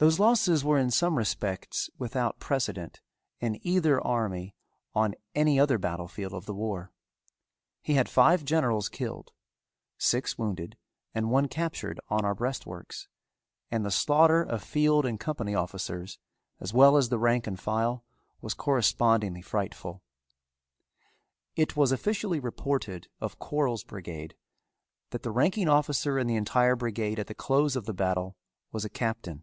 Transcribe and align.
Those 0.00 0.20
losses 0.20 0.62
were 0.62 0.78
in 0.78 0.92
some 0.92 1.18
respects 1.18 1.90
without 1.98 2.38
precedent 2.38 3.00
in 3.40 3.58
either 3.66 4.00
army 4.00 4.54
on 4.94 5.16
any 5.34 5.58
other 5.58 5.76
battle 5.76 6.06
field 6.06 6.32
of 6.34 6.46
the 6.46 6.54
war. 6.54 6.92
He 7.82 7.94
had 7.94 8.08
five 8.08 8.44
generals 8.44 8.88
killed, 8.88 9.32
six 9.98 10.38
wounded 10.38 10.76
and 11.16 11.32
one 11.32 11.48
captured 11.48 11.98
on 12.08 12.24
our 12.24 12.36
breastworks, 12.36 13.08
and 13.72 13.84
the 13.84 13.90
slaughter 13.90 14.40
of 14.40 14.62
field 14.62 15.04
and 15.04 15.18
company 15.18 15.52
officers, 15.56 16.20
as 16.60 16.72
well 16.72 16.96
as 16.96 17.06
of 17.06 17.10
the 17.10 17.18
rank 17.18 17.48
and 17.48 17.58
file, 17.58 18.04
was 18.40 18.54
correspondingly 18.54 19.42
frightful. 19.42 20.04
It 21.56 21.74
was 21.74 21.90
officially 21.90 22.38
reported 22.38 23.08
of 23.20 23.40
Quarles's 23.40 23.82
brigade 23.82 24.36
that 25.10 25.24
the 25.24 25.32
ranking 25.32 25.68
officer 25.68 26.20
in 26.20 26.28
the 26.28 26.36
entire 26.36 26.76
brigade 26.76 27.18
at 27.18 27.26
the 27.26 27.34
close 27.34 27.74
of 27.74 27.86
the 27.86 27.92
battle 27.94 28.36
was 28.70 28.84
a 28.84 28.88
captain. 28.88 29.42